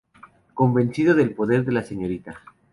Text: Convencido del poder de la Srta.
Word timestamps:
Convencido 0.55 1.13
del 1.13 1.35
poder 1.35 1.63
de 1.63 1.71
la 1.73 1.83
Srta. 1.83 2.39